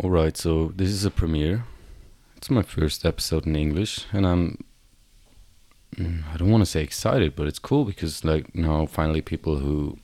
All 0.00 0.10
right, 0.10 0.36
so 0.36 0.72
this 0.76 0.90
is 0.90 1.04
a 1.04 1.10
premiere. 1.10 1.64
It's 2.36 2.50
my 2.50 2.62
first 2.62 3.04
episode 3.04 3.46
in 3.46 3.56
English, 3.56 4.06
and 4.12 4.24
I'm. 4.24 4.64
mm, 5.96 6.22
I 6.32 6.36
don't 6.36 6.52
want 6.52 6.62
to 6.62 6.70
say 6.70 6.84
excited, 6.84 7.34
but 7.34 7.48
it's 7.48 7.58
cool 7.58 7.84
because, 7.84 8.24
like, 8.24 8.54
now 8.54 8.86
finally 8.86 9.20
people 9.22 9.58
who 9.58 9.98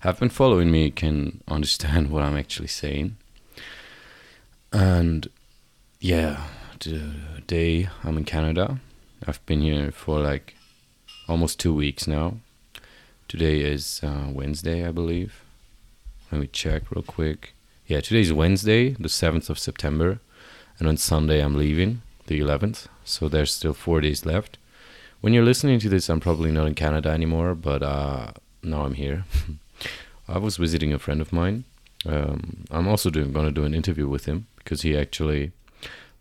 have 0.00 0.18
been 0.18 0.30
following 0.30 0.72
me 0.72 0.90
can 0.90 1.44
understand 1.48 2.10
what 2.10 2.24
I'm 2.24 2.36
actually 2.36 2.66
saying. 2.66 3.18
And 4.72 5.28
yeah, 6.00 6.48
today 6.80 7.88
I'm 8.02 8.18
in 8.18 8.24
Canada. 8.24 8.80
I've 9.28 9.46
been 9.46 9.60
here 9.60 9.92
for 9.92 10.18
like 10.18 10.56
almost 11.28 11.60
two 11.60 11.72
weeks 11.72 12.08
now. 12.08 12.38
Today 13.28 13.60
is 13.60 14.00
uh, 14.02 14.26
Wednesday, 14.28 14.84
I 14.84 14.90
believe. 14.90 15.40
Let 16.32 16.40
me 16.40 16.48
check 16.48 16.90
real 16.90 17.04
quick. 17.04 17.52
Yeah, 17.88 18.00
today's 18.00 18.32
Wednesday, 18.32 18.94
the 18.94 19.06
7th 19.06 19.48
of 19.48 19.60
September. 19.60 20.18
And 20.80 20.88
on 20.88 20.96
Sunday, 20.96 21.40
I'm 21.40 21.54
leaving, 21.54 22.02
the 22.26 22.40
11th. 22.40 22.88
So 23.04 23.28
there's 23.28 23.52
still 23.52 23.74
four 23.74 24.00
days 24.00 24.26
left. 24.26 24.58
When 25.20 25.32
you're 25.32 25.44
listening 25.44 25.78
to 25.78 25.88
this, 25.88 26.08
I'm 26.08 26.18
probably 26.18 26.50
not 26.50 26.66
in 26.66 26.74
Canada 26.74 27.10
anymore, 27.10 27.54
but 27.54 27.84
uh, 27.84 28.32
now 28.60 28.86
I'm 28.86 28.94
here. 28.94 29.24
I 30.28 30.38
was 30.38 30.56
visiting 30.56 30.92
a 30.92 30.98
friend 30.98 31.20
of 31.20 31.32
mine. 31.32 31.62
Um, 32.04 32.64
I'm 32.72 32.88
also 32.88 33.08
doing, 33.08 33.32
going 33.32 33.46
to 33.46 33.52
do 33.52 33.62
an 33.62 33.72
interview 33.72 34.08
with 34.08 34.24
him 34.24 34.48
because 34.56 34.82
he 34.82 34.98
actually 34.98 35.52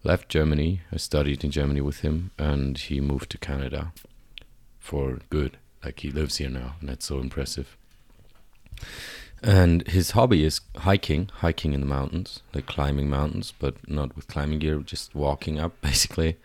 left 0.04 0.30
Germany. 0.30 0.82
I 0.92 0.98
studied 0.98 1.44
in 1.44 1.50
Germany 1.50 1.82
with 1.82 2.02
him, 2.02 2.30
and 2.38 2.78
he 2.78 3.02
moved 3.02 3.32
to 3.32 3.40
Canada 3.40 3.92
for 4.80 5.18
good. 5.32 5.58
Like 5.84 6.02
he 6.02 6.12
lives 6.12 6.38
here 6.38 6.50
now, 6.50 6.76
and 6.80 6.90
that's 6.90 7.08
so 7.08 7.20
impressive. 7.20 7.76
And 9.46 9.88
his 9.88 10.12
hobby 10.12 10.44
is 10.44 10.62
hiking, 10.76 11.30
hiking 11.32 11.74
in 11.74 11.80
the 11.80 11.86
mountains, 11.86 12.42
like 12.52 12.66
climbing 12.66 13.12
mountains, 13.12 13.54
but 13.60 13.76
not 13.88 14.16
with 14.16 14.28
climbing 14.28 14.58
gear, 14.58 14.80
just 14.80 15.14
walking 15.14 15.60
up 15.60 15.80
basically. 15.82 16.38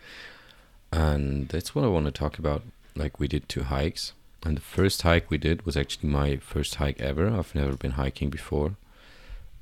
And 0.91 1.49
that's 1.49 1.73
what 1.73 1.83
I 1.83 1.87
want 1.87 2.05
to 2.05 2.11
talk 2.11 2.37
about. 2.37 2.61
Like 2.95 3.19
we 3.19 3.27
did 3.27 3.49
two 3.49 3.63
hikes, 3.63 4.13
and 4.43 4.55
the 4.55 4.61
first 4.61 5.01
hike 5.01 5.31
we 5.31 5.39
did 5.39 5.65
was 5.65 5.75
actually 5.75 6.09
my 6.09 6.37
first 6.37 6.75
hike 6.75 7.01
ever. 7.01 7.27
I've 7.27 7.55
never 7.55 7.75
been 7.75 7.91
hiking 7.91 8.29
before, 8.29 8.75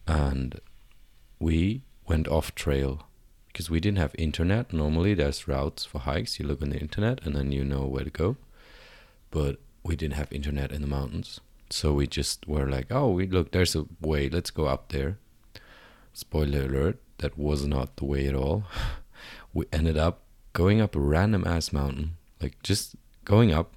and 0.06 0.60
we 1.40 1.82
went 2.08 2.28
off 2.28 2.54
trail 2.56 3.04
because 3.48 3.70
we 3.70 3.80
didn't 3.80 4.00
have 4.00 4.16
internet. 4.18 4.74
Normally, 4.74 5.14
there's 5.14 5.48
routes 5.48 5.86
for 5.86 6.00
hikes. 6.00 6.40
You 6.40 6.46
look 6.46 6.62
on 6.62 6.72
the 6.72 6.80
internet, 6.80 7.24
and 7.24 7.36
then 7.36 7.54
you 7.54 7.64
know 7.64 7.86
where 7.86 8.04
to 8.04 8.10
go. 8.10 8.36
But 9.32 9.60
we 9.84 9.96
didn't 9.96 10.16
have 10.16 10.34
internet 10.34 10.74
in 10.74 10.82
the 10.82 10.88
mountains 10.88 11.40
so 11.70 11.94
we 11.94 12.08
just 12.08 12.48
were 12.48 12.70
like, 12.70 12.88
oh, 12.92 13.12
we 13.12 13.28
look, 13.28 13.52
there's 13.52 13.76
a 13.76 13.86
way. 14.02 14.30
Let's 14.30 14.52
go 14.52 14.66
up 14.66 14.90
there. 14.90 15.18
Spoiler 16.14 16.64
alert: 16.64 17.00
that 17.20 17.38
was 17.38 17.66
not 17.66 17.96
the 17.98 18.06
way 18.06 18.28
at 18.28 18.36
all. 18.36 18.64
we 19.54 19.66
ended 19.72 19.98
up 19.98 20.22
going 20.54 20.82
up 20.82 20.96
a 20.96 21.00
random 21.00 21.46
ass 21.46 21.72
mountain, 21.72 22.18
like 22.42 22.62
just 22.64 22.96
going 23.26 23.54
up, 23.54 23.74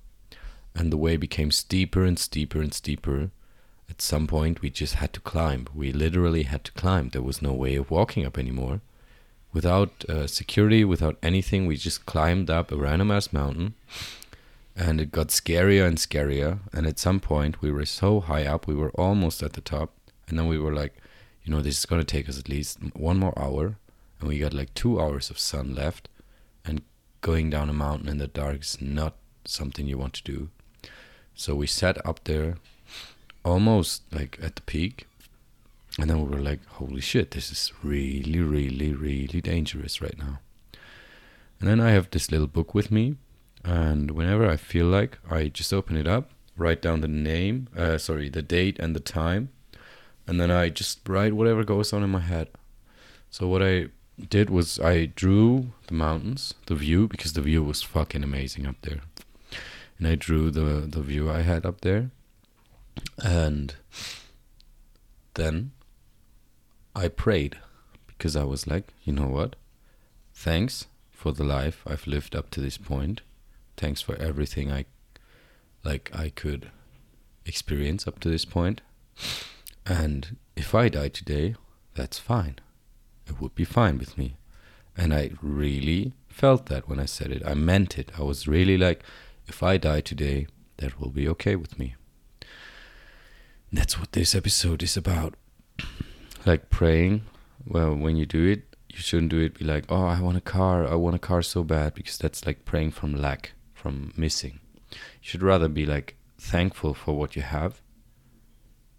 and 0.75 0.93
the 0.93 0.97
way 0.97 1.17
became 1.17 1.51
steeper 1.51 2.05
and 2.05 2.19
steeper 2.19 2.61
and 2.61 2.75
steeper. 2.75 3.31
At 3.91 4.01
some 4.01 4.27
point, 4.27 4.63
we 4.63 4.71
just 4.71 4.95
had 4.95 5.13
to 5.13 5.21
climb. 5.21 5.67
We 5.75 5.93
literally 5.93 6.45
had 6.45 6.65
to 6.65 6.73
climb. 6.73 7.11
There 7.11 7.21
was 7.21 7.43
no 7.43 7.53
way 7.53 7.75
of 7.75 7.91
walking 7.91 8.25
up 8.25 8.39
anymore. 8.39 8.81
Without 9.53 10.05
uh, 10.09 10.27
security, 10.27 10.83
without 10.83 11.19
anything, 11.23 11.67
we 11.67 11.77
just 11.77 12.07
climbed 12.07 12.49
up 12.49 12.73
a 12.73 12.77
random 12.77 13.11
ass 13.11 13.35
mountain 13.35 13.75
and 14.77 15.01
it 15.01 15.13
got 15.13 15.29
scarier 15.29 15.87
and 15.87 15.99
scarier. 15.99 16.61
And 16.73 16.87
at 16.87 16.99
some 16.99 17.21
point 17.21 17.61
we 17.61 17.71
were 17.71 17.87
so 17.87 18.21
high 18.21 18.45
up 18.45 18.67
we 18.67 18.75
were 18.75 18.91
almost 18.93 19.43
at 19.43 19.53
the 19.53 19.61
top. 19.61 19.93
And 20.29 20.39
then 20.39 20.47
we 20.47 20.59
were 20.59 20.73
like 20.73 20.95
you 21.45 21.53
know 21.53 21.61
this 21.61 21.79
is 21.79 21.87
going 21.87 22.01
to 22.01 22.07
take 22.07 22.29
us 22.29 22.39
at 22.39 22.49
least 22.49 22.79
one 22.95 23.19
more 23.19 23.39
hour. 23.39 23.77
And 24.21 24.29
we 24.29 24.39
got 24.39 24.55
like 24.55 24.73
two 24.75 25.01
hours 25.01 25.31
of 25.31 25.39
sun 25.39 25.75
left. 25.75 26.09
And 26.65 26.83
going 27.21 27.51
down 27.51 27.69
a 27.69 27.75
mountain 27.75 28.09
in 28.09 28.19
the 28.19 28.29
dark 28.29 28.61
is 28.61 28.81
not 28.81 29.17
something 29.45 29.87
you 29.87 29.99
want 29.99 30.15
to 30.15 30.23
do. 30.23 30.49
So 31.35 31.55
we 31.55 31.67
sat 31.67 32.05
up 32.07 32.25
there 32.25 32.57
almost 33.45 34.03
like 34.13 34.39
at 34.43 34.57
the 34.57 34.63
peak. 34.63 35.07
And 35.99 36.09
then 36.09 36.23
we 36.23 36.35
were 36.35 36.43
like 36.43 36.65
holy 36.67 37.03
shit 37.03 37.33
this 37.33 37.53
is 37.53 37.71
really 37.83 38.41
really 38.41 38.95
really 38.95 39.41
dangerous 39.43 40.01
right 40.01 40.17
now. 40.17 40.39
And 41.61 41.69
then 41.69 41.81
i 41.81 41.91
have 41.91 42.11
this 42.11 42.31
little 42.31 42.47
book 42.47 42.75
with 42.75 42.91
me 42.91 43.17
and 43.65 44.11
whenever 44.11 44.49
I 44.49 44.57
feel 44.57 44.87
like, 44.87 45.19
I 45.31 45.49
just 45.49 45.73
open 45.73 45.97
it 45.97 46.07
up, 46.07 46.31
write 46.57 46.83
down 46.83 47.01
the 47.01 47.09
name, 47.09 47.69
uh, 47.77 47.99
sorry, 47.99 48.29
the 48.29 48.43
date 48.43 48.79
and 48.79 48.95
the 48.95 49.01
time, 49.01 49.51
and 50.27 50.41
then 50.41 50.51
I 50.51 50.69
just 50.69 51.09
write 51.09 51.35
whatever 51.35 51.65
goes 51.65 51.93
on 51.93 52.03
in 52.03 52.11
my 52.11 52.21
head. 52.21 52.49
So 53.31 53.47
what 53.47 53.63
I 53.63 53.87
did 54.29 54.51
was 54.51 54.79
I 54.81 55.07
drew 55.07 55.73
the 55.87 55.95
mountains, 55.95 56.55
the 56.67 56.75
view, 56.75 57.09
because 57.09 57.33
the 57.33 57.41
view 57.41 57.63
was 57.63 57.83
fucking 57.83 58.25
amazing 58.25 58.67
up 58.67 58.77
there, 58.83 59.01
and 59.99 60.09
I 60.09 60.17
drew 60.17 60.51
the 60.51 60.87
the 60.87 61.01
view 61.01 61.31
I 61.31 61.43
had 61.43 61.65
up 61.65 61.81
there, 61.83 62.11
and 63.23 63.75
then 65.35 65.73
I 66.95 67.09
prayed 67.09 67.59
because 68.07 68.37
I 68.37 68.45
was 68.45 68.67
like, 68.67 68.93
you 69.05 69.13
know 69.13 69.29
what, 69.29 69.57
thanks 70.35 70.87
for 71.11 71.33
the 71.33 71.45
life 71.45 71.83
I've 71.87 72.07
lived 72.07 72.37
up 72.37 72.51
to 72.51 72.61
this 72.61 72.77
point 72.77 73.23
thanks 73.77 74.01
for 74.01 74.17
everything 74.17 74.71
I 74.71 74.85
like 75.85 76.11
I 76.15 76.31
could 76.31 76.71
experience 77.45 78.07
up 78.07 78.21
to 78.21 78.31
this 78.31 78.45
point. 78.45 78.81
And 79.87 80.37
if 80.57 80.75
I 80.75 80.89
die 80.89 81.09
today, 81.09 81.57
that's 81.95 82.19
fine. 82.19 82.57
It 83.27 83.41
would 83.41 83.55
be 83.55 83.65
fine 83.65 83.99
with 83.99 84.17
me. 84.17 84.37
And 84.97 85.13
I 85.13 85.31
really 85.41 86.13
felt 86.29 86.67
that 86.67 86.89
when 86.89 87.01
I 87.01 87.07
said 87.07 87.31
it. 87.31 87.43
I 87.45 87.55
meant 87.55 87.99
it. 87.99 88.13
I 88.19 88.23
was 88.23 88.47
really 88.47 88.77
like, 88.77 89.03
if 89.47 89.63
I 89.63 89.77
die 89.77 90.01
today, 90.01 90.47
that 90.79 91.01
will 91.01 91.11
be 91.11 91.29
okay 91.29 91.57
with 91.57 91.79
me. 91.79 91.95
That's 93.73 93.99
what 93.99 94.13
this 94.13 94.35
episode 94.35 94.83
is 94.83 94.97
about. 94.97 95.35
like 96.47 96.71
praying. 96.71 97.23
Well, 97.67 97.95
when 97.95 98.17
you 98.17 98.27
do 98.27 98.45
it, 98.47 98.77
you 98.89 98.99
shouldn't 98.99 99.31
do 99.31 99.41
it 99.41 99.59
be 99.59 99.65
like, 99.65 99.85
oh, 99.89 100.05
I 100.05 100.21
want 100.21 100.37
a 100.37 100.43
car. 100.43 100.87
I 100.87 100.95
want 100.95 101.17
a 101.17 101.19
car 101.19 101.43
so 101.43 101.65
bad 101.65 101.95
because 101.95 102.19
that's 102.19 102.45
like 102.47 102.65
praying 102.65 102.91
from 102.91 103.15
lack 103.15 103.53
from 103.83 104.13
missing. 104.17 104.61
You 104.91 105.29
should 105.29 105.43
rather 105.43 105.69
be 105.69 105.85
like 105.85 106.17
thankful 106.39 106.95
for 106.95 107.17
what 107.17 107.35
you 107.37 107.43
have. 107.43 107.81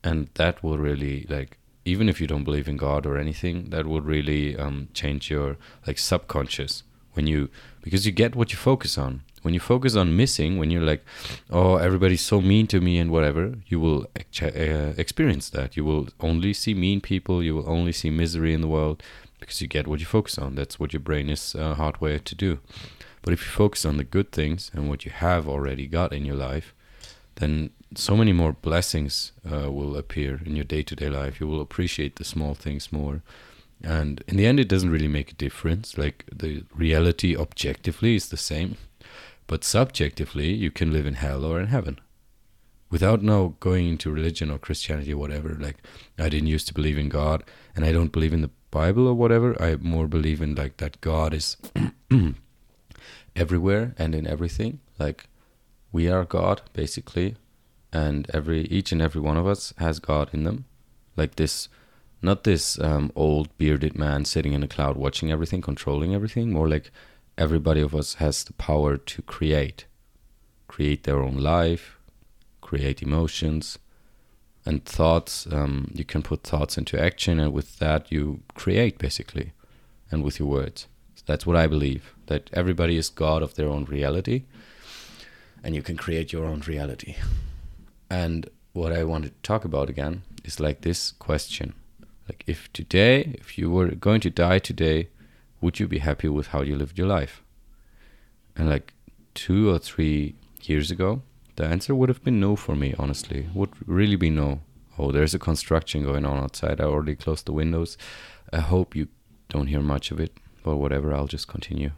And 0.04 0.28
that 0.36 0.62
will 0.64 0.78
really 0.78 1.26
like 1.30 1.58
even 1.86 2.08
if 2.08 2.22
you 2.22 2.28
don't 2.28 2.44
believe 2.44 2.68
in 2.68 2.78
God 2.78 3.06
or 3.06 3.18
anything, 3.18 3.70
that 3.72 3.86
will 3.86 4.02
really 4.02 4.58
um, 4.58 4.88
change 4.94 5.30
your 5.30 5.58
like 5.86 5.98
subconscious 5.98 6.84
when 7.14 7.28
you 7.28 7.50
because 7.82 8.06
you 8.06 8.12
get 8.12 8.36
what 8.36 8.52
you 8.52 8.58
focus 8.58 8.98
on. 8.98 9.22
When 9.42 9.54
you 9.54 9.60
focus 9.60 9.98
on 9.98 10.16
missing, 10.16 10.58
when 10.58 10.72
you're 10.72 10.90
like, 10.94 11.04
oh, 11.50 11.76
everybody's 11.76 12.22
so 12.22 12.40
mean 12.40 12.66
to 12.68 12.80
me 12.80 12.98
and 12.98 13.12
whatever, 13.12 13.56
you 13.68 13.78
will 13.78 14.06
uh, 14.42 14.94
experience 14.98 15.50
that. 15.50 15.76
You 15.76 15.84
will 15.84 16.08
only 16.22 16.54
see 16.54 16.74
mean 16.74 17.02
people. 17.02 17.44
You 17.44 17.56
will 17.56 17.70
only 17.70 17.92
see 17.92 18.10
misery 18.10 18.54
in 18.54 18.62
the 18.62 18.70
world 18.70 19.04
because 19.42 19.62
you 19.62 19.68
get 19.68 19.86
what 19.86 20.00
you 20.00 20.06
focus 20.06 20.38
on. 20.38 20.56
That's 20.56 20.80
what 20.80 20.94
your 20.94 21.02
brain 21.02 21.30
is 21.30 21.56
uh, 21.56 21.76
hardwired 21.76 22.24
to 22.24 22.36
do. 22.36 22.60
But 23.24 23.34
if 23.34 23.42
you 23.42 23.52
focus 23.52 23.86
on 23.86 23.98
the 23.98 24.04
good 24.04 24.32
things 24.32 24.70
and 24.74 24.88
what 24.88 25.06
you 25.06 25.12
have 25.12 25.48
already 25.48 25.88
got 25.88 26.14
in 26.14 26.26
your 26.26 26.36
life, 26.36 26.76
then 27.36 27.72
so 27.96 28.16
many 28.16 28.34
more 28.34 28.54
blessings 28.54 29.32
uh, 29.50 29.72
will 29.72 29.98
appear 29.98 30.42
in 30.46 30.56
your 30.56 30.66
day 30.66 30.84
to 30.84 30.96
day 30.96 31.10
life. 31.10 31.40
You 31.40 31.48
will 31.48 31.62
appreciate 31.62 32.18
the 32.18 32.24
small 32.24 32.54
things 32.54 32.92
more. 32.92 33.24
And 33.82 34.24
in 34.28 34.38
the 34.38 34.46
end, 34.46 34.60
it 34.60 34.70
doesn't 34.70 34.92
really 34.92 35.08
make 35.08 35.32
a 35.32 35.36
difference. 35.36 35.98
Like 35.98 36.26
the 36.32 36.64
reality 36.76 37.36
objectively 37.36 38.16
is 38.16 38.30
the 38.30 38.38
same, 38.38 38.78
but 39.48 39.64
subjectively, 39.64 40.54
you 40.54 40.70
can 40.70 40.94
live 40.94 41.06
in 41.06 41.16
hell 41.16 41.44
or 41.44 41.60
in 41.60 41.68
heaven 41.68 42.00
without 42.94 43.24
now 43.24 43.56
going 43.60 43.88
into 43.88 44.12
religion 44.12 44.52
or 44.52 44.60
Christianity 44.60 45.14
or 45.14 45.18
whatever. 45.18 45.58
Like, 45.60 45.78
I 46.20 46.30
didn't 46.30 46.48
used 46.48 46.68
to 46.68 46.76
believe 46.76 46.98
in 47.00 47.10
God 47.10 47.44
and 47.76 47.86
I 47.86 47.92
don't 47.92 48.12
believe 48.12 48.34
in 48.34 48.42
the 48.42 48.52
Bible 48.70 49.08
or 49.08 49.16
whatever. 49.16 49.60
I 49.60 49.78
more 49.78 50.08
believe 50.08 50.44
in 50.44 50.54
like 50.54 50.78
that 50.78 51.02
God 51.02 51.34
is 51.34 51.58
everywhere 53.36 53.94
and 53.98 54.14
in 54.16 54.28
everything. 54.28 54.80
Like 55.00 55.28
we 55.92 56.10
are 56.10 56.26
God 56.26 56.62
basically, 56.74 57.36
and 57.92 58.30
every 58.34 58.62
each 58.66 58.92
and 58.92 59.02
every 59.02 59.22
one 59.22 59.38
of 59.38 59.48
us 59.48 59.74
has 59.78 60.00
God 60.00 60.30
in 60.34 60.44
them. 60.44 60.66
Like 61.16 61.36
this, 61.36 61.70
not 62.22 62.44
this 62.44 62.80
um, 62.80 63.12
old 63.16 63.56
bearded 63.58 63.98
man 63.98 64.26
sitting 64.26 64.54
in 64.54 64.64
a 64.64 64.68
cloud 64.68 64.98
watching 64.98 65.32
everything, 65.32 65.62
controlling 65.62 66.14
everything. 66.14 66.52
More 66.52 66.68
like 66.68 66.92
everybody 67.38 67.82
of 67.82 67.96
us 67.96 68.16
has 68.16 68.44
the 68.44 68.54
power 68.54 68.98
to 68.98 69.22
create, 69.22 69.86
create 70.68 71.04
their 71.04 71.22
own 71.22 71.38
life, 71.38 71.98
create 72.62 73.02
emotions 73.02 73.78
and 74.66 74.86
thoughts. 74.86 75.46
Um, 75.52 75.92
you 75.94 76.06
can 76.06 76.22
put 76.24 76.44
thoughts 76.44 76.78
into 76.78 77.00
action, 77.00 77.40
and 77.40 77.54
with 77.54 77.80
that, 77.80 78.12
you 78.12 78.42
create 78.56 78.98
basically, 78.98 79.54
and 80.10 80.24
with 80.24 80.40
your 80.40 80.48
words. 80.48 80.88
That's 81.26 81.46
what 81.46 81.56
I 81.56 81.68
believe 81.68 82.14
that 82.28 82.50
everybody 82.54 82.98
is 82.98 83.10
God 83.10 83.42
of 83.44 83.56
their 83.56 83.70
own 83.70 83.86
reality 83.86 84.44
and 85.64 85.74
you 85.74 85.82
can 85.82 85.96
create 85.96 86.34
your 86.34 86.46
own 86.46 86.60
reality. 86.62 87.16
And 88.10 88.50
what 88.74 88.92
I 88.92 89.04
want 89.04 89.24
to 89.24 89.32
talk 89.42 89.64
about 89.64 89.90
again 89.90 90.24
is 90.44 90.60
like 90.60 90.82
this 90.82 91.12
question 91.14 91.74
Like 92.28 92.44
if 92.48 92.72
today, 92.74 93.36
if 93.40 93.58
you 93.58 93.70
were 93.70 93.92
going 93.92 94.22
to 94.22 94.30
die 94.30 94.60
today, 94.60 95.10
would 95.62 95.80
you 95.80 95.88
be 95.88 96.00
happy 96.00 96.28
with 96.28 96.48
how 96.48 96.62
you 96.62 96.76
lived 96.76 96.98
your 96.98 97.08
life? 97.08 97.42
And 98.56 98.70
like 98.70 98.94
two 99.34 99.70
or 99.70 99.80
three 99.80 100.36
years 100.62 100.92
ago, 100.92 101.22
the 101.56 101.66
answer 101.66 101.96
would 101.96 102.10
have 102.10 102.24
been 102.24 102.40
no 102.40 102.56
for 102.56 102.76
me, 102.76 102.94
honestly. 102.98 103.48
Would 103.54 103.72
really 103.86 104.16
be 104.16 104.30
no. 104.30 104.62
Oh, 104.98 105.12
there's 105.12 105.34
a 105.34 105.40
construction 105.40 106.04
going 106.04 106.26
on 106.26 106.38
outside. 106.38 106.80
I 106.80 106.86
already 106.86 107.16
closed 107.16 107.46
the 107.46 107.54
windows. 107.54 107.98
I 108.52 108.60
hope 108.60 108.96
you 108.96 109.08
don't 109.50 109.68
hear 109.68 109.82
much 109.82 110.12
of 110.12 110.20
it, 110.20 110.38
but 110.64 110.78
whatever, 110.78 111.14
I'll 111.14 111.28
just 111.28 111.48
continue. 111.48 111.92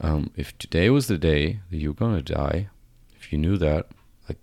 Um, 0.00 0.30
if 0.36 0.56
today 0.58 0.90
was 0.90 1.06
the 1.06 1.18
day 1.18 1.60
that 1.70 1.76
you're 1.76 1.94
gonna 1.94 2.22
die, 2.22 2.68
if 3.16 3.32
you 3.32 3.38
knew 3.38 3.56
that, 3.58 3.88
like, 4.28 4.38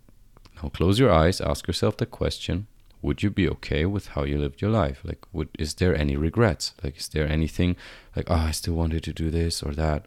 now 0.62 0.70
close 0.70 1.00
your 1.00 1.12
eyes, 1.12 1.42
ask 1.42 1.68
yourself 1.68 1.98
the 1.98 2.06
question: 2.06 2.68
Would 3.02 3.24
you 3.24 3.30
be 3.30 3.50
okay 3.50 3.86
with 3.86 4.08
how 4.08 4.24
you 4.24 4.38
lived 4.38 4.62
your 4.62 4.72
life? 4.72 5.02
Like, 5.04 5.26
would 5.34 5.50
is 5.60 5.74
there 5.76 5.96
any 5.96 6.16
regrets? 6.16 6.74
Like, 6.84 6.98
is 6.98 7.10
there 7.10 7.28
anything 7.28 7.76
like, 8.16 8.30
oh, 8.30 8.36
I 8.36 8.52
still 8.52 8.76
wanted 8.76 9.04
to 9.04 9.14
do 9.14 9.30
this 9.30 9.62
or 9.62 9.74
that? 9.74 10.06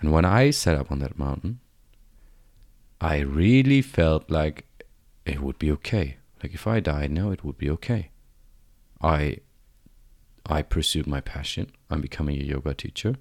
And 0.00 0.12
when 0.12 0.24
I 0.24 0.50
set 0.50 0.76
up 0.76 0.92
on 0.92 0.98
that 1.00 1.18
mountain, 1.18 1.60
I 3.00 3.18
really 3.18 3.82
felt 3.82 4.30
like 4.30 4.64
it 5.24 5.40
would 5.40 5.58
be 5.58 5.70
okay. 5.72 6.16
Like 6.42 6.54
if 6.54 6.66
I 6.66 6.80
died 6.80 7.10
now, 7.10 7.30
it 7.30 7.44
would 7.44 7.58
be 7.58 7.70
okay. 7.70 8.10
I 9.02 9.38
I 10.48 10.62
pursued 10.62 11.06
my 11.06 11.20
passion. 11.20 11.72
I'm 11.90 12.00
becoming 12.00 12.40
a 12.40 12.44
yoga 12.44 12.74
teacher. 12.74 13.16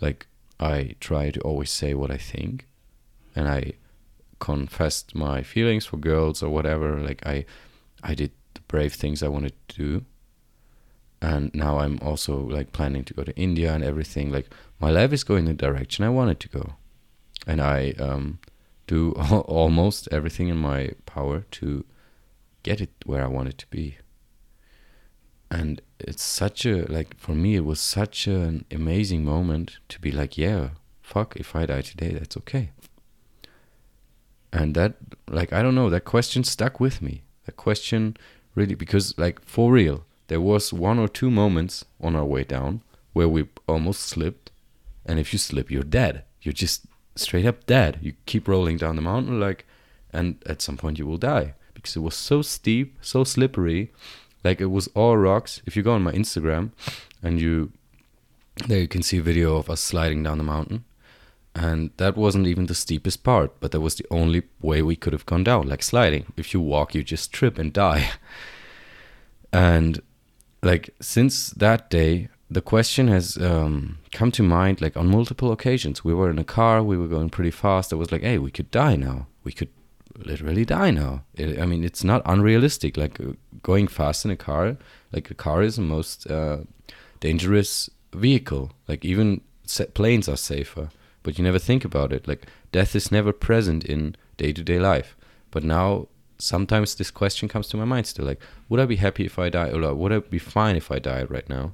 Like 0.00 0.26
I 0.60 0.94
try 1.00 1.30
to 1.30 1.40
always 1.40 1.70
say 1.70 1.94
what 1.94 2.10
I 2.10 2.16
think, 2.16 2.66
and 3.34 3.48
I 3.48 3.72
confessed 4.38 5.14
my 5.14 5.42
feelings 5.42 5.86
for 5.86 5.96
girls 5.96 6.42
or 6.42 6.50
whatever. 6.50 7.00
Like 7.00 7.26
I 7.26 7.44
I 8.02 8.14
did 8.14 8.32
the 8.54 8.60
brave 8.62 8.94
things 8.94 9.22
I 9.22 9.28
wanted 9.28 9.54
to 9.68 9.76
do. 9.76 10.04
And 11.20 11.54
now 11.54 11.78
I'm 11.78 11.98
also 12.02 12.36
like 12.36 12.72
planning 12.72 13.04
to 13.04 13.14
go 13.14 13.24
to 13.24 13.34
India 13.36 13.72
and 13.72 13.82
everything. 13.82 14.30
Like 14.30 14.52
my 14.78 14.90
life 14.90 15.12
is 15.12 15.24
going 15.24 15.46
the 15.46 15.54
direction 15.54 16.04
I 16.04 16.10
wanted 16.10 16.38
to 16.40 16.48
go, 16.48 16.74
and 17.46 17.60
I 17.60 17.94
um 17.98 18.38
do 18.86 19.12
almost 19.48 20.08
everything 20.12 20.48
in 20.48 20.58
my 20.58 20.90
power 21.06 21.46
to 21.52 21.84
get 22.62 22.80
it 22.80 22.90
where 23.04 23.24
I 23.24 23.28
want 23.28 23.48
it 23.48 23.58
to 23.58 23.66
be. 23.68 23.98
And 25.50 25.80
it's 26.06 26.22
such 26.22 26.66
a, 26.66 26.84
like, 26.92 27.16
for 27.18 27.32
me, 27.32 27.56
it 27.56 27.64
was 27.64 27.80
such 27.80 28.26
an 28.26 28.64
amazing 28.70 29.24
moment 29.24 29.78
to 29.88 30.00
be 30.00 30.12
like, 30.12 30.38
yeah, 30.38 30.70
fuck, 31.02 31.36
if 31.36 31.56
I 31.56 31.66
die 31.66 31.82
today, 31.82 32.12
that's 32.12 32.36
okay. 32.38 32.70
And 34.52 34.74
that, 34.74 34.94
like, 35.28 35.52
I 35.52 35.62
don't 35.62 35.74
know, 35.74 35.90
that 35.90 36.04
question 36.04 36.44
stuck 36.44 36.78
with 36.78 37.02
me. 37.02 37.22
That 37.46 37.56
question 37.56 38.16
really, 38.54 38.74
because, 38.74 39.16
like, 39.18 39.44
for 39.44 39.72
real, 39.72 40.04
there 40.28 40.40
was 40.40 40.72
one 40.72 40.98
or 40.98 41.08
two 41.08 41.30
moments 41.30 41.84
on 42.00 42.14
our 42.16 42.24
way 42.24 42.44
down 42.44 42.82
where 43.12 43.28
we 43.28 43.48
almost 43.68 44.02
slipped. 44.02 44.50
And 45.04 45.18
if 45.18 45.32
you 45.32 45.38
slip, 45.38 45.70
you're 45.70 45.82
dead. 45.82 46.24
You're 46.40 46.52
just 46.52 46.86
straight 47.16 47.46
up 47.46 47.66
dead. 47.66 47.98
You 48.00 48.14
keep 48.26 48.48
rolling 48.48 48.76
down 48.76 48.96
the 48.96 49.02
mountain 49.02 49.40
like, 49.40 49.66
and 50.12 50.42
at 50.46 50.62
some 50.62 50.76
point 50.76 50.98
you 50.98 51.06
will 51.06 51.18
die 51.18 51.54
because 51.74 51.96
it 51.96 52.00
was 52.00 52.14
so 52.14 52.40
steep, 52.40 52.96
so 53.02 53.24
slippery, 53.24 53.92
like 54.44 54.60
it 54.60 54.66
was 54.66 54.88
all 54.88 55.16
rocks. 55.16 55.62
If 55.66 55.76
you 55.76 55.82
go 55.82 55.94
on 55.94 56.02
my 56.02 56.12
Instagram, 56.12 56.70
and 57.22 57.40
you 57.40 57.72
there 58.66 58.80
you 58.80 58.88
can 58.88 59.02
see 59.02 59.18
a 59.18 59.22
video 59.22 59.56
of 59.56 59.68
us 59.68 59.80
sliding 59.80 60.22
down 60.22 60.38
the 60.38 60.44
mountain, 60.44 60.84
and 61.54 61.90
that 61.96 62.16
wasn't 62.16 62.46
even 62.46 62.66
the 62.66 62.74
steepest 62.74 63.24
part, 63.24 63.58
but 63.60 63.72
that 63.72 63.80
was 63.80 63.94
the 63.94 64.06
only 64.10 64.42
way 64.60 64.82
we 64.82 64.96
could 64.96 65.12
have 65.12 65.26
gone 65.26 65.44
down, 65.44 65.68
like 65.68 65.82
sliding. 65.82 66.32
If 66.36 66.52
you 66.52 66.60
walk, 66.60 66.94
you 66.94 67.02
just 67.02 67.32
trip 67.32 67.58
and 67.58 67.72
die. 67.72 68.10
And 69.52 70.02
like 70.64 70.92
since 71.00 71.50
that 71.50 71.88
day, 71.88 72.28
the 72.50 72.60
question 72.60 73.06
has 73.06 73.36
um, 73.38 73.98
come 74.10 74.32
to 74.32 74.42
mind 74.42 74.80
like 74.80 74.96
on 74.96 75.06
multiple 75.06 75.52
occasions. 75.52 76.02
We 76.02 76.12
were 76.12 76.28
in 76.28 76.40
a 76.40 76.44
car, 76.44 76.82
we 76.82 76.96
were 76.96 77.06
going 77.06 77.30
pretty 77.30 77.52
fast. 77.52 77.92
I 77.92 77.96
was 77.96 78.10
like, 78.10 78.22
hey, 78.22 78.38
we 78.38 78.50
could 78.50 78.70
die 78.72 78.96
now. 78.96 79.28
We 79.44 79.52
could 79.52 79.68
literally 80.18 80.64
die 80.64 80.90
now. 80.90 81.24
It, 81.34 81.58
I 81.60 81.66
mean, 81.66 81.84
it's 81.84 82.04
not 82.04 82.22
unrealistic. 82.24 82.96
Like 82.96 83.20
uh, 83.20 83.32
going 83.62 83.88
fast 83.88 84.24
in 84.24 84.30
a 84.30 84.36
car, 84.36 84.76
like 85.12 85.30
a 85.30 85.34
car 85.34 85.62
is 85.62 85.76
the 85.76 85.82
most 85.82 86.30
uh, 86.30 86.58
dangerous 87.20 87.90
vehicle. 88.12 88.72
Like 88.88 89.04
even 89.04 89.40
planes 89.94 90.28
are 90.28 90.36
safer, 90.36 90.90
but 91.22 91.38
you 91.38 91.44
never 91.44 91.58
think 91.58 91.84
about 91.84 92.12
it. 92.12 92.28
Like 92.28 92.46
death 92.72 92.94
is 92.94 93.10
never 93.10 93.32
present 93.32 93.84
in 93.84 94.16
day 94.36 94.52
to 94.52 94.62
day 94.62 94.78
life. 94.78 95.16
But 95.50 95.64
now 95.64 96.08
sometimes 96.38 96.94
this 96.94 97.10
question 97.10 97.48
comes 97.48 97.68
to 97.68 97.76
my 97.76 97.84
mind 97.84 98.06
still 98.06 98.24
like 98.24 98.40
would 98.68 98.80
i 98.80 98.84
be 98.84 98.96
happy 98.96 99.24
if 99.24 99.38
i 99.38 99.48
die 99.48 99.70
or 99.70 99.94
would 99.94 100.12
i 100.12 100.18
be 100.18 100.38
fine 100.38 100.76
if 100.76 100.90
i 100.90 100.98
died 100.98 101.30
right 101.30 101.48
now 101.48 101.72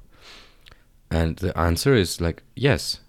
and 1.09 1.37
the 1.37 1.57
answer 1.57 1.93
is 1.95 2.21
like 2.21 2.43
yes 2.55 2.99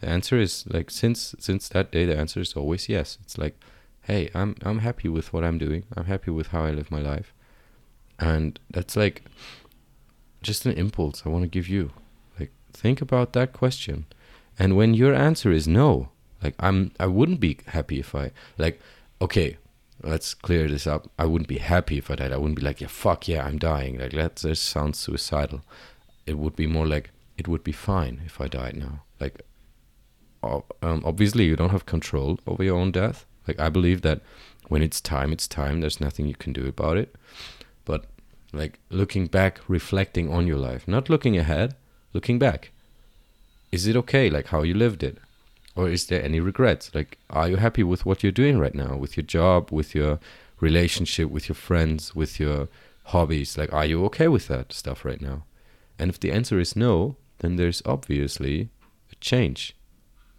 the 0.00 0.08
answer 0.08 0.38
is 0.38 0.64
like 0.68 0.90
since 0.90 1.34
since 1.38 1.68
that 1.68 1.92
day 1.92 2.06
the 2.06 2.16
answer 2.16 2.40
is 2.40 2.54
always 2.54 2.88
yes 2.88 3.18
it's 3.22 3.36
like 3.36 3.60
hey 4.02 4.30
i'm 4.34 4.54
i'm 4.62 4.78
happy 4.78 5.08
with 5.08 5.32
what 5.32 5.44
i'm 5.44 5.58
doing. 5.58 5.84
I'm 5.96 6.06
happy 6.06 6.30
with 6.30 6.48
how 6.48 6.64
i 6.64 6.70
live 6.70 6.90
my 6.90 7.00
life. 7.00 7.32
And 8.18 8.58
that's 8.70 8.96
like 8.96 9.24
just 10.42 10.66
an 10.66 10.72
impulse 10.72 11.22
i 11.24 11.28
want 11.28 11.44
to 11.44 11.48
give 11.48 11.68
you. 11.68 11.92
Like 12.38 12.52
think 12.72 13.00
about 13.00 13.32
that 13.32 13.52
question. 13.52 14.06
And 14.58 14.76
when 14.76 14.94
your 14.94 15.14
answer 15.14 15.50
is 15.50 15.66
no 15.68 16.10
like 16.42 16.54
i'm 16.58 16.92
i 16.98 17.06
wouldn't 17.06 17.40
be 17.40 17.58
happy 17.66 18.00
if 18.00 18.14
i 18.14 18.30
like 18.58 18.80
okay 19.20 19.56
let's 20.02 20.32
clear 20.32 20.66
this 20.66 20.86
up. 20.86 21.10
I 21.18 21.26
wouldn't 21.26 21.48
be 21.48 21.58
happy 21.58 21.98
if 21.98 22.10
i 22.10 22.14
died. 22.14 22.32
I 22.32 22.38
wouldn't 22.38 22.58
be 22.58 22.64
like 22.64 22.80
yeah 22.80 22.88
fuck 22.88 23.28
yeah 23.28 23.44
i'm 23.44 23.58
dying. 23.58 23.98
Like 23.98 24.12
that 24.12 24.36
just 24.36 24.64
sounds 24.64 24.98
suicidal. 24.98 25.62
It 26.26 26.38
would 26.38 26.56
be 26.56 26.66
more 26.66 26.86
like 26.86 27.10
it 27.40 27.48
would 27.48 27.64
be 27.64 27.72
fine 27.72 28.20
if 28.26 28.38
I 28.38 28.48
died 28.48 28.76
now. 28.76 29.02
Like, 29.18 29.40
um, 30.42 31.02
obviously, 31.04 31.44
you 31.44 31.56
don't 31.56 31.70
have 31.70 31.86
control 31.86 32.38
over 32.46 32.62
your 32.62 32.76
own 32.76 32.92
death. 32.92 33.24
Like, 33.46 33.58
I 33.58 33.68
believe 33.68 34.02
that 34.02 34.20
when 34.68 34.82
it's 34.82 35.00
time, 35.00 35.32
it's 35.32 35.48
time. 35.48 35.80
There's 35.80 36.00
nothing 36.00 36.26
you 36.26 36.34
can 36.34 36.52
do 36.52 36.66
about 36.66 36.96
it. 36.96 37.14
But, 37.84 38.06
like, 38.52 38.78
looking 38.90 39.26
back, 39.26 39.60
reflecting 39.68 40.32
on 40.32 40.46
your 40.46 40.58
life, 40.58 40.86
not 40.86 41.08
looking 41.08 41.36
ahead, 41.36 41.74
looking 42.12 42.38
back. 42.38 42.72
Is 43.72 43.86
it 43.86 43.96
okay, 43.96 44.30
like, 44.30 44.48
how 44.48 44.62
you 44.62 44.74
lived 44.74 45.02
it? 45.02 45.18
Or 45.76 45.88
is 45.88 46.06
there 46.06 46.22
any 46.22 46.40
regrets? 46.40 46.94
Like, 46.94 47.18
are 47.30 47.48
you 47.48 47.56
happy 47.56 47.82
with 47.82 48.04
what 48.04 48.22
you're 48.22 48.32
doing 48.32 48.58
right 48.58 48.74
now, 48.74 48.96
with 48.96 49.16
your 49.16 49.24
job, 49.24 49.70
with 49.70 49.94
your 49.94 50.18
relationship, 50.60 51.30
with 51.30 51.48
your 51.48 51.56
friends, 51.56 52.14
with 52.14 52.40
your 52.40 52.68
hobbies? 53.04 53.56
Like, 53.56 53.72
are 53.72 53.86
you 53.86 54.04
okay 54.06 54.28
with 54.28 54.48
that 54.48 54.72
stuff 54.72 55.04
right 55.04 55.20
now? 55.20 55.44
And 55.98 56.10
if 56.10 56.18
the 56.18 56.32
answer 56.32 56.58
is 56.58 56.74
no, 56.74 57.16
then 57.40 57.56
there's 57.56 57.82
obviously 57.84 58.70
a 59.12 59.14
change 59.16 59.76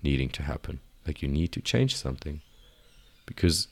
needing 0.01 0.29
to 0.29 0.43
happen. 0.43 0.79
Like 1.05 1.21
you 1.21 1.27
need 1.27 1.51
to 1.53 1.61
change 1.61 1.95
something. 1.95 2.41
Because 3.35 3.67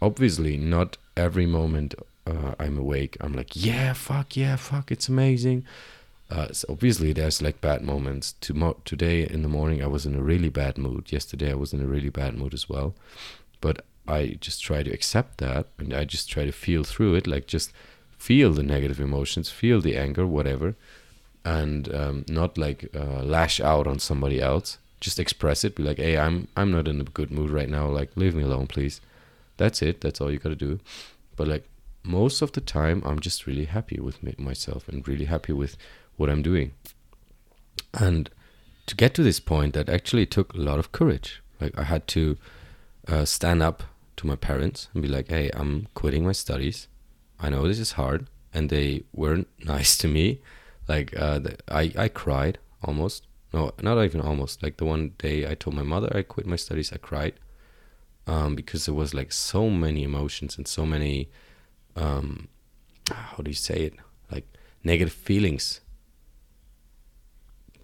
obviously, 0.00 0.56
not 0.56 0.96
every 1.16 1.46
moment 1.46 1.94
uh, 2.26 2.54
I'm 2.58 2.78
awake, 2.78 3.16
I'm 3.20 3.32
like, 3.32 3.54
yeah, 3.54 3.92
fuck, 3.92 4.36
yeah, 4.36 4.56
fuck, 4.56 4.90
it's 4.90 5.08
amazing. 5.08 5.64
Uh, 6.30 6.52
so 6.52 6.66
obviously, 6.70 7.12
there's 7.12 7.42
like 7.42 7.60
bad 7.60 7.82
moments. 7.82 8.34
Tomo- 8.40 8.80
today 8.84 9.26
in 9.26 9.42
the 9.42 9.48
morning, 9.48 9.82
I 9.82 9.88
was 9.88 10.06
in 10.06 10.14
a 10.14 10.22
really 10.22 10.48
bad 10.48 10.78
mood. 10.78 11.10
Yesterday, 11.10 11.50
I 11.50 11.54
was 11.56 11.72
in 11.72 11.80
a 11.80 11.86
really 11.86 12.10
bad 12.10 12.36
mood 12.36 12.54
as 12.54 12.68
well. 12.68 12.94
But 13.60 13.84
I 14.06 14.38
just 14.40 14.62
try 14.62 14.82
to 14.82 14.90
accept 14.90 15.38
that 15.38 15.66
and 15.78 15.92
I 15.92 16.04
just 16.04 16.30
try 16.30 16.44
to 16.44 16.52
feel 16.52 16.84
through 16.84 17.16
it, 17.16 17.26
like 17.26 17.46
just 17.46 17.72
feel 18.16 18.52
the 18.52 18.62
negative 18.62 19.00
emotions, 19.00 19.50
feel 19.50 19.80
the 19.80 19.96
anger, 19.96 20.26
whatever 20.26 20.76
and 21.44 21.92
um, 21.94 22.24
not 22.28 22.58
like 22.58 22.88
uh, 22.94 23.22
lash 23.22 23.60
out 23.60 23.86
on 23.86 23.98
somebody 23.98 24.40
else. 24.40 24.78
Just 25.00 25.18
express 25.18 25.64
it. 25.64 25.74
Be 25.74 25.82
like, 25.82 25.98
hey, 25.98 26.18
I'm 26.18 26.48
I'm 26.56 26.70
not 26.70 26.88
in 26.88 27.00
a 27.00 27.04
good 27.04 27.30
mood 27.30 27.50
right 27.50 27.68
now. 27.68 27.86
Like, 27.88 28.10
leave 28.16 28.34
me 28.34 28.42
alone, 28.42 28.66
please. 28.66 29.00
That's 29.56 29.82
it. 29.82 30.00
That's 30.00 30.20
all 30.20 30.30
you 30.30 30.38
gotta 30.38 30.56
do. 30.56 30.80
But 31.36 31.48
like 31.48 31.68
most 32.02 32.42
of 32.42 32.52
the 32.52 32.60
time, 32.60 33.02
I'm 33.04 33.20
just 33.20 33.46
really 33.46 33.66
happy 33.66 34.00
with 34.00 34.22
me, 34.22 34.34
myself 34.38 34.88
and 34.88 35.06
really 35.06 35.26
happy 35.26 35.52
with 35.52 35.76
what 36.16 36.30
I'm 36.30 36.42
doing. 36.42 36.72
And 37.94 38.30
to 38.86 38.94
get 38.94 39.14
to 39.14 39.22
this 39.22 39.40
point, 39.40 39.74
that 39.74 39.88
actually 39.88 40.26
took 40.26 40.54
a 40.54 40.58
lot 40.58 40.78
of 40.78 40.92
courage. 40.92 41.42
Like 41.60 41.78
I 41.78 41.84
had 41.84 42.06
to 42.08 42.36
uh, 43.06 43.24
stand 43.24 43.62
up 43.62 43.82
to 44.16 44.26
my 44.26 44.36
parents 44.36 44.88
and 44.92 45.02
be 45.02 45.08
like, 45.08 45.28
hey, 45.28 45.50
I'm 45.54 45.88
quitting 45.94 46.24
my 46.24 46.32
studies. 46.32 46.88
I 47.38 47.48
know 47.48 47.66
this 47.66 47.78
is 47.78 47.92
hard, 47.92 48.28
and 48.52 48.68
they 48.68 49.04
weren't 49.12 49.48
nice 49.64 49.96
to 49.98 50.08
me 50.08 50.40
like 50.90 51.16
uh, 51.16 51.38
the, 51.38 51.56
I 51.68 51.92
I 51.96 52.08
cried 52.08 52.58
almost. 52.82 53.26
No, 53.52 53.72
not 53.82 54.02
even 54.04 54.20
almost. 54.20 54.62
Like 54.62 54.76
the 54.76 54.84
one 54.84 55.12
day 55.18 55.48
I 55.50 55.54
told 55.54 55.74
my 55.74 55.82
mother 55.82 56.10
I 56.14 56.22
quit 56.22 56.46
my 56.46 56.56
studies, 56.56 56.92
I 56.92 56.98
cried 56.98 57.34
um, 58.26 58.54
because 58.54 58.86
there 58.86 58.94
was 58.94 59.12
like 59.14 59.32
so 59.32 59.68
many 59.70 60.04
emotions 60.04 60.56
and 60.56 60.68
so 60.68 60.86
many 60.86 61.28
um, 61.96 62.48
how 63.10 63.42
do 63.42 63.50
you 63.50 63.56
say 63.56 63.82
it 63.86 63.94
like 64.30 64.46
negative 64.84 65.12
feelings 65.12 65.80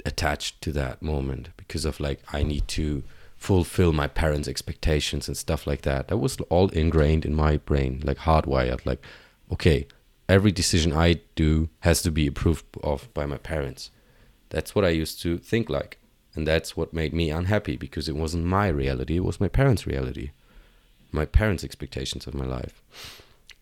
attached 0.04 0.61
to 0.62 0.73
that 0.73 1.02
moment 1.02 1.49
because 1.56 1.85
of 1.85 1.99
like 1.99 2.20
I 2.32 2.42
need 2.44 2.68
to 2.68 3.02
fulfill 3.37 3.92
my 3.92 4.06
parents' 4.06 4.49
expectations 4.49 5.28
and 5.28 5.37
stuff 5.37 5.66
like 5.66 5.82
that. 5.82 6.08
That 6.08 6.18
was 6.18 6.38
all 6.49 6.68
ingrained 6.70 7.25
in 7.25 7.35
my 7.35 7.58
brain, 7.58 8.00
like 8.04 8.18
hardwired. 8.18 8.87
Like, 8.87 9.04
okay, 9.52 9.87
every 10.28 10.52
decision 10.52 10.92
I 10.92 11.20
do 11.35 11.68
has 11.80 12.02
to 12.02 12.11
be 12.11 12.26
approved 12.26 12.64
of 12.82 13.12
by 13.14 13.26
my 13.26 13.37
parents. 13.37 13.90
That's 14.56 14.75
what 14.75 14.86
I 14.86 15.02
used 15.02 15.20
to 15.20 15.36
think 15.36 15.68
like. 15.68 15.98
And 16.34 16.48
that's 16.48 16.78
what 16.78 16.94
made 16.94 17.12
me 17.12 17.28
unhappy 17.28 17.76
because 17.76 18.08
it 18.08 18.16
wasn't 18.16 18.46
my 18.46 18.68
reality, 18.68 19.16
it 19.16 19.25
was 19.25 19.38
my 19.38 19.48
parents' 19.48 19.86
reality, 19.86 20.30
my 21.12 21.26
parents' 21.26 21.62
expectations 21.62 22.26
of 22.26 22.32
my 22.32 22.46
life. 22.46 22.82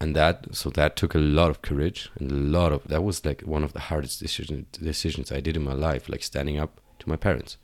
And 0.01 0.15
that, 0.15 0.55
so 0.55 0.71
that 0.71 0.95
took 0.95 1.17
a 1.17 1.19
lot 1.19 1.51
of 1.51 1.63
courage 1.63 2.11
and 2.21 2.31
a 2.31 2.37
lot 2.37 2.71
of, 2.71 2.87
that 2.87 3.03
was 3.03 3.25
like 3.25 3.41
one 3.41 3.65
of 3.65 3.73
the 3.73 3.87
hardest 3.91 4.21
decision, 4.21 4.67
decisions 4.71 5.33
I 5.33 5.41
did 5.41 5.57
in 5.57 5.65
my 5.65 5.73
life, 5.73 6.09
like 6.09 6.23
standing 6.23 6.61
up 6.61 6.81
to 7.01 7.09
my 7.09 7.17
parents. 7.17 7.57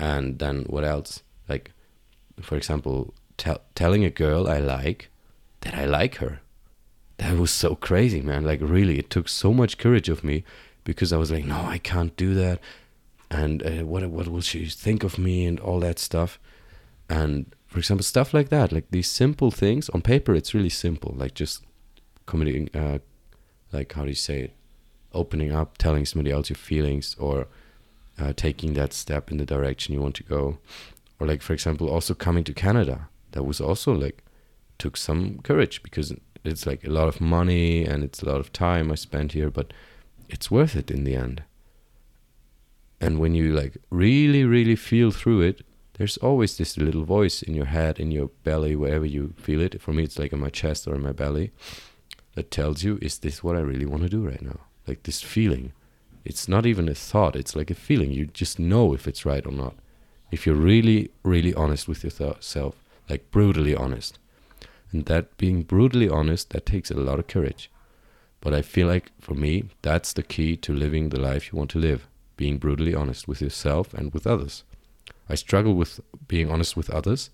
And 0.00 0.40
then 0.40 0.64
what 0.64 0.82
else? 0.82 1.22
Like, 1.48 1.70
for 2.40 2.56
example, 2.56 3.14
tell, 3.36 3.60
telling 3.76 4.04
a 4.04 4.10
girl 4.10 4.48
I 4.48 4.58
like 4.58 5.08
that 5.60 5.74
I 5.74 5.84
like 5.84 6.16
her. 6.16 6.40
That 7.18 7.38
was 7.38 7.52
so 7.52 7.76
crazy, 7.76 8.22
man. 8.22 8.44
Like, 8.44 8.60
really, 8.60 8.98
it 8.98 9.08
took 9.08 9.28
so 9.28 9.52
much 9.52 9.78
courage 9.78 10.08
of 10.08 10.24
me 10.24 10.42
because 10.88 11.12
I 11.12 11.18
was 11.18 11.30
like, 11.30 11.44
no, 11.44 11.60
I 11.66 11.76
can't 11.76 12.16
do 12.16 12.32
that. 12.32 12.60
And 13.30 13.62
uh, 13.62 13.84
what 13.84 14.08
what 14.08 14.26
will 14.26 14.40
she 14.40 14.64
think 14.64 15.04
of 15.04 15.18
me 15.18 15.44
and 15.44 15.60
all 15.60 15.80
that 15.80 15.98
stuff. 15.98 16.40
And 17.10 17.54
for 17.66 17.78
example, 17.78 18.04
stuff 18.04 18.32
like 18.32 18.48
that, 18.48 18.72
like 18.72 18.86
these 18.90 19.10
simple 19.10 19.50
things 19.50 19.90
on 19.90 20.00
paper, 20.00 20.34
it's 20.34 20.54
really 20.54 20.70
simple. 20.70 21.12
Like 21.14 21.34
just 21.34 21.62
communicating, 22.24 22.70
uh, 22.74 23.00
like 23.70 23.92
how 23.92 24.04
do 24.04 24.08
you 24.08 24.22
say 24.28 24.38
it? 24.44 24.52
Opening 25.12 25.52
up, 25.52 25.76
telling 25.76 26.06
somebody 26.06 26.30
else 26.30 26.48
your 26.48 26.56
feelings, 26.56 27.14
or 27.18 27.48
uh, 28.18 28.32
taking 28.34 28.72
that 28.72 28.94
step 28.94 29.30
in 29.30 29.36
the 29.36 29.44
direction 29.44 29.92
you 29.92 30.00
want 30.00 30.16
to 30.16 30.24
go. 30.24 30.56
Or 31.20 31.26
like 31.26 31.42
for 31.42 31.52
example, 31.52 31.90
also 31.90 32.14
coming 32.14 32.44
to 32.44 32.54
Canada. 32.54 33.10
That 33.32 33.42
was 33.42 33.60
also 33.60 33.92
like 33.92 34.24
took 34.78 34.96
some 34.96 35.40
courage 35.42 35.82
because 35.82 36.14
it's 36.44 36.64
like 36.64 36.82
a 36.82 36.90
lot 36.90 37.08
of 37.08 37.20
money 37.20 37.84
and 37.84 38.02
it's 38.02 38.22
a 38.22 38.26
lot 38.26 38.40
of 38.40 38.54
time 38.54 38.90
I 38.90 38.94
spent 38.94 39.32
here, 39.32 39.50
but 39.50 39.74
it's 40.28 40.50
worth 40.50 40.76
it 40.76 40.90
in 40.90 41.04
the 41.04 41.14
end. 41.14 41.42
And 43.00 43.18
when 43.18 43.34
you 43.34 43.52
like 43.52 43.76
really, 43.90 44.44
really 44.44 44.76
feel 44.76 45.10
through 45.10 45.42
it, 45.42 45.64
there's 45.94 46.16
always 46.18 46.56
this 46.56 46.76
little 46.76 47.04
voice 47.04 47.42
in 47.42 47.54
your 47.54 47.66
head, 47.66 47.98
in 47.98 48.10
your 48.10 48.28
belly, 48.44 48.76
wherever 48.76 49.04
you 49.04 49.34
feel 49.36 49.60
it. 49.60 49.80
For 49.80 49.92
me, 49.92 50.04
it's 50.04 50.18
like 50.18 50.32
in 50.32 50.40
my 50.40 50.50
chest 50.50 50.86
or 50.86 50.94
in 50.94 51.02
my 51.02 51.12
belly 51.12 51.52
that 52.34 52.50
tells 52.50 52.84
you, 52.84 52.98
is 53.02 53.18
this 53.18 53.42
what 53.42 53.56
I 53.56 53.60
really 53.60 53.86
want 53.86 54.02
to 54.04 54.08
do 54.08 54.24
right 54.24 54.42
now? 54.42 54.60
Like 54.86 55.02
this 55.02 55.22
feeling. 55.22 55.72
It's 56.24 56.46
not 56.46 56.66
even 56.66 56.88
a 56.88 56.94
thought, 56.94 57.36
it's 57.36 57.56
like 57.56 57.70
a 57.70 57.74
feeling. 57.74 58.12
You 58.12 58.26
just 58.26 58.58
know 58.58 58.94
if 58.94 59.08
it's 59.08 59.26
right 59.26 59.44
or 59.44 59.52
not. 59.52 59.74
If 60.30 60.46
you're 60.46 60.54
really, 60.54 61.10
really 61.22 61.54
honest 61.54 61.88
with 61.88 62.04
yourself, 62.04 62.84
like 63.08 63.30
brutally 63.30 63.74
honest. 63.74 64.18
And 64.92 65.06
that 65.06 65.36
being 65.36 65.62
brutally 65.62 66.08
honest, 66.08 66.50
that 66.50 66.66
takes 66.66 66.90
a 66.90 66.94
lot 66.94 67.18
of 67.18 67.26
courage. 67.26 67.70
But 68.40 68.54
I 68.54 68.62
feel 68.62 68.86
like 68.86 69.10
for 69.20 69.34
me, 69.34 69.64
that's 69.82 70.12
the 70.12 70.22
key 70.22 70.56
to 70.56 70.72
living 70.72 71.08
the 71.08 71.20
life 71.20 71.52
you 71.52 71.58
want 71.58 71.70
to 71.70 71.78
live 71.78 72.06
being 72.36 72.56
brutally 72.56 72.94
honest 72.94 73.28
with 73.28 73.42
yourself 73.42 73.92
and 73.92 74.14
with 74.14 74.26
others. 74.26 74.64
I 75.28 75.34
struggle 75.34 75.74
with 75.74 76.00
being 76.28 76.50
honest 76.50 76.76
with 76.76 76.88
others, 76.88 77.30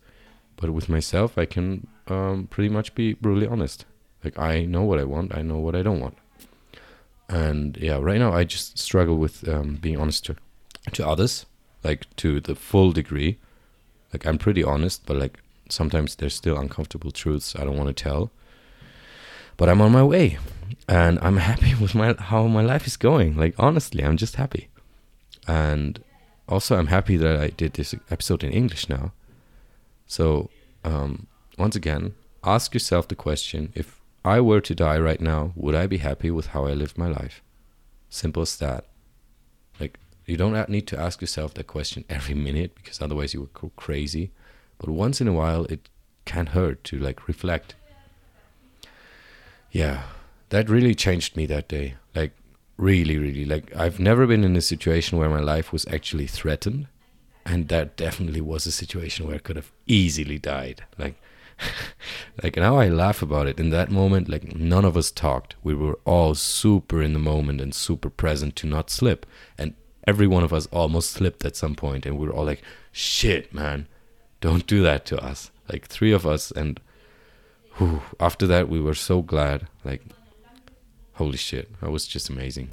but 0.57 0.71
with 0.71 0.89
myself, 0.89 1.39
I 1.39 1.45
can 1.45 1.87
um, 2.09 2.49
pretty 2.49 2.71
much 2.71 2.95
be 2.95 3.13
brutally 3.13 3.47
honest. 3.47 3.85
Like, 4.25 4.39
I 4.39 4.65
know 4.65 4.83
what 4.83 4.99
I 4.99 5.05
want, 5.05 5.37
I 5.37 5.43
know 5.43 5.59
what 5.59 5.77
I 5.77 5.83
don't 5.83 6.01
want. 6.01 6.17
And 7.29 7.77
yeah, 7.77 7.99
right 7.99 8.19
now, 8.19 8.33
I 8.33 8.45
just 8.45 8.79
struggle 8.79 9.17
with 9.17 9.47
um, 9.49 9.77
being 9.77 9.99
honest 9.99 10.25
to, 10.27 10.37
to 10.93 11.07
others, 11.07 11.47
like 11.83 12.07
to 12.17 12.41
the 12.41 12.55
full 12.55 12.93
degree. 12.93 13.39
Like, 14.13 14.27
I'm 14.27 14.39
pretty 14.39 14.65
honest, 14.65 15.05
but 15.07 15.17
like 15.17 15.39
sometimes 15.69 16.17
there's 16.17 16.35
still 16.35 16.59
uncomfortable 16.59 17.11
truths 17.11 17.55
I 17.57 17.65
don't 17.65 17.77
want 17.77 17.95
to 17.95 18.03
tell. 18.03 18.31
But 19.57 19.69
I'm 19.69 19.81
on 19.81 19.93
my 19.93 20.03
way, 20.03 20.39
and 20.89 21.19
I'm 21.23 21.37
happy 21.37 21.75
with 21.81 21.95
my 21.95 22.15
how 22.19 22.47
my 22.47 22.63
life 22.63 22.87
is 22.87 22.97
going. 22.97 23.37
Like 23.37 23.55
honestly, 23.59 24.05
I'm 24.05 24.17
just 24.17 24.37
happy, 24.37 24.69
and 25.47 26.03
also 26.49 26.77
I'm 26.77 26.89
happy 26.89 27.17
that 27.17 27.37
I 27.37 27.49
did 27.49 27.75
this 27.75 27.95
episode 28.11 28.45
in 28.45 28.53
English 28.53 28.89
now. 28.89 29.13
So 30.07 30.51
um, 30.85 31.27
once 31.59 31.77
again, 31.77 32.15
ask 32.43 32.75
yourself 32.75 33.09
the 33.09 33.15
question: 33.15 33.73
If 33.75 34.01
I 34.25 34.41
were 34.41 34.61
to 34.61 34.75
die 34.75 34.99
right 34.99 35.21
now, 35.21 35.53
would 35.55 35.75
I 35.75 35.87
be 35.87 35.99
happy 35.99 36.31
with 36.31 36.49
how 36.49 36.67
I 36.67 36.73
lived 36.73 36.99
my 36.99 37.09
life? 37.09 37.43
Simple 38.09 38.43
as 38.43 38.57
that. 38.59 38.87
Like 39.81 39.99
you 40.27 40.37
don't 40.37 40.69
need 40.69 40.87
to 40.89 40.99
ask 40.99 41.21
yourself 41.21 41.55
that 41.55 41.67
question 41.67 42.05
every 42.09 42.35
minute 42.35 42.75
because 42.75 43.01
otherwise 43.01 43.35
you 43.35 43.41
would 43.41 43.53
go 43.55 43.71
crazy 43.77 44.31
but 44.79 44.89
once 44.89 45.21
in 45.21 45.29
a 45.29 45.33
while 45.33 45.65
it 45.67 45.89
can't 46.25 46.51
hurt 46.51 46.83
to 46.85 46.99
like 46.99 47.29
reflect 47.29 47.75
yeah. 49.75 50.05
That 50.51 50.71
really 50.71 50.95
changed 50.95 51.37
me 51.37 51.47
that 51.47 51.69
day. 51.69 51.95
Like 52.15 52.33
really 52.77 53.19
really. 53.19 53.45
Like 53.45 53.75
i've 53.77 54.01
never 54.01 54.27
been 54.27 54.45
in 54.45 54.57
a 54.57 54.63
situation 54.63 55.19
where 55.19 55.29
my 55.29 55.41
life 55.41 55.73
was 55.73 55.85
actually 55.89 56.27
threatened 56.27 56.87
and 57.45 57.69
that 57.69 57.97
definitely 57.97 58.41
was 58.41 58.65
a 58.65 58.73
situation 58.73 59.27
where 59.27 59.35
i 59.35 59.39
could 59.39 59.57
have 59.57 59.73
easily 59.87 60.39
died. 60.39 60.85
Like 60.97 61.17
like 62.43 62.57
now 62.57 62.79
i 62.79 62.89
laugh 62.89 63.21
about 63.21 63.49
it? 63.49 63.59
In 63.59 63.71
that 63.71 63.91
moment 63.91 64.29
like 64.29 64.55
none 64.55 64.85
of 64.85 64.97
us 64.97 65.11
talked. 65.11 65.57
We 65.65 65.75
were 65.75 65.99
all 66.05 66.35
super 66.37 67.03
in 67.03 67.13
the 67.13 67.19
moment 67.19 67.61
and 67.61 67.75
super 67.75 68.11
present 68.11 68.55
to 68.57 68.69
not 68.69 68.91
slip. 68.91 69.27
And 69.59 69.75
every 70.07 70.29
one 70.29 70.45
of 70.45 70.53
us 70.53 70.67
almost 70.67 71.11
slipped 71.11 71.45
at 71.45 71.57
some 71.57 71.75
point 71.75 72.07
and 72.07 72.17
we 72.17 72.27
were 72.29 72.33
all 72.33 72.47
like 72.47 72.63
shit 72.93 73.53
man. 73.53 73.89
Don't 74.41 74.69
do 74.69 74.85
that 74.85 75.05
to 75.07 75.19
us. 75.19 75.51
Like 75.73 75.87
three 75.87 76.13
of 76.13 76.27
us, 76.27 76.51
and 76.51 76.79
whew, 77.77 78.03
after 78.21 78.47
that, 78.47 78.69
we 78.69 78.81
were 78.81 78.95
so 78.95 79.23
glad. 79.23 79.69
Like, 79.85 80.03
holy 81.15 81.37
shit, 81.37 81.81
that 81.81 81.91
was 81.91 82.07
just 82.07 82.29
amazing. 82.29 82.71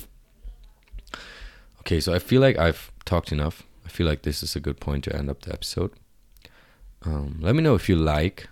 Okay, 1.80 2.00
so 2.00 2.14
I 2.14 2.20
feel 2.20 2.42
like 2.42 2.58
I've 2.58 2.92
talked 3.06 3.32
enough. 3.32 3.64
I 3.86 3.90
feel 3.90 4.08
like 4.08 4.22
this 4.22 4.44
is 4.44 4.56
a 4.56 4.60
good 4.60 4.80
point 4.80 5.04
to 5.06 5.16
end 5.16 5.30
up 5.30 5.42
the 5.42 5.54
episode. 5.54 5.92
Um, 7.04 7.40
let 7.42 7.56
me 7.56 7.64
know 7.64 7.76
if 7.76 7.90
you 7.90 7.96
like 7.96 8.48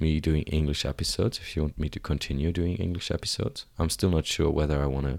me 0.00 0.20
doing 0.20 0.42
English 0.42 0.84
episodes. 0.84 1.38
If 1.38 1.54
you 1.54 1.62
want 1.62 1.78
me 1.78 1.88
to 1.88 2.00
continue 2.00 2.52
doing 2.52 2.76
English 2.76 3.10
episodes, 3.10 3.66
I'm 3.78 3.90
still 3.90 4.10
not 4.10 4.26
sure 4.26 4.50
whether 4.50 4.82
I 4.82 4.86
want 4.86 5.06
to 5.06 5.18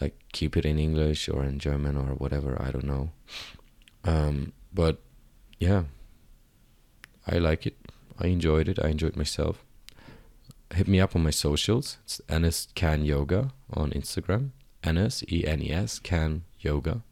like 0.00 0.18
keep 0.32 0.56
it 0.56 0.66
in 0.66 0.78
English 0.78 1.28
or 1.28 1.44
in 1.44 1.58
German 1.58 1.96
or 1.96 2.14
whatever. 2.14 2.60
I 2.60 2.70
don't 2.70 2.84
know. 2.84 3.10
Um, 4.04 4.52
but 4.74 4.98
yeah, 5.58 5.84
I 7.26 7.38
like 7.38 7.66
it. 7.66 7.76
I 8.22 8.28
enjoyed 8.28 8.68
it. 8.68 8.78
I 8.82 8.88
enjoyed 8.88 9.16
myself. 9.16 9.64
Hit 10.72 10.88
me 10.88 11.00
up 11.00 11.14
on 11.14 11.22
my 11.22 11.30
socials. 11.30 11.98
It's 12.04 12.20
Enes 12.28 12.68
Can 12.74 13.04
Yoga 13.04 13.50
on 13.72 13.90
Instagram. 13.90 14.50
Enes 14.82 15.22
E 15.30 15.46
N 15.46 15.60
E 15.62 15.70
S 15.70 15.98
Can 15.98 16.44
Yoga, 16.60 17.02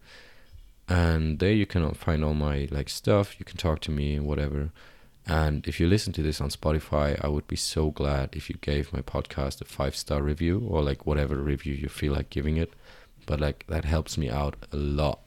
and 0.88 1.38
there 1.38 1.52
you 1.52 1.66
can 1.66 1.92
find 1.94 2.24
all 2.24 2.34
my 2.34 2.68
like 2.70 2.88
stuff. 2.88 3.38
You 3.38 3.44
can 3.44 3.56
talk 3.56 3.80
to 3.80 3.90
me 3.90 4.18
whatever. 4.18 4.70
And 5.26 5.66
if 5.68 5.78
you 5.78 5.86
listen 5.86 6.12
to 6.14 6.22
this 6.22 6.40
on 6.40 6.48
Spotify, 6.48 7.22
I 7.22 7.28
would 7.28 7.46
be 7.46 7.56
so 7.56 7.90
glad 7.90 8.30
if 8.32 8.48
you 8.48 8.56
gave 8.60 8.92
my 8.92 9.02
podcast 9.02 9.60
a 9.60 9.64
five 9.64 9.94
star 9.94 10.22
review 10.22 10.66
or 10.68 10.82
like 10.82 11.06
whatever 11.06 11.36
review 11.36 11.74
you 11.74 11.88
feel 11.88 12.14
like 12.14 12.30
giving 12.30 12.56
it. 12.56 12.72
But 13.26 13.40
like 13.40 13.64
that 13.68 13.84
helps 13.84 14.18
me 14.18 14.28
out 14.28 14.56
a 14.72 14.76
lot 14.76 15.20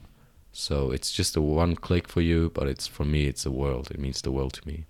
so 0.56 0.92
it's 0.92 1.10
just 1.10 1.36
a 1.36 1.40
one 1.40 1.74
click 1.74 2.06
for 2.06 2.20
you, 2.20 2.48
but 2.54 2.68
it's 2.68 2.86
for 2.86 3.04
me, 3.04 3.26
it's 3.26 3.44
a 3.44 3.50
world. 3.50 3.90
It 3.90 3.98
means 3.98 4.22
the 4.22 4.30
world 4.30 4.52
to 4.54 4.66
me. 4.68 4.84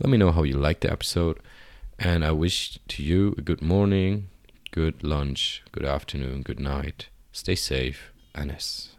Let 0.00 0.10
me 0.10 0.18
know 0.18 0.32
how 0.32 0.42
you 0.42 0.54
liked 0.54 0.80
the 0.80 0.92
episode. 0.92 1.38
And 1.98 2.24
I 2.24 2.32
wish 2.32 2.78
to 2.88 3.02
you 3.02 3.34
a 3.38 3.40
good 3.40 3.62
morning, 3.62 4.28
good 4.72 5.04
lunch, 5.04 5.62
good 5.70 5.84
afternoon, 5.84 6.42
good 6.42 6.58
night. 6.58 7.08
Stay 7.30 7.54
safe, 7.54 8.12
Enes. 8.34 8.93